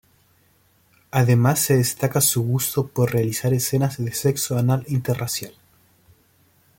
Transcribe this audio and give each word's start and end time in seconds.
Además 1.11 1.59
se 1.59 1.77
destaca 1.77 2.21
su 2.21 2.41
gusto 2.41 2.87
por 2.87 3.11
realizar 3.13 3.53
escenas 3.53 4.03
de 4.03 4.11
sexo 4.13 4.57
anal 4.57 4.83
interracial. 4.87 5.53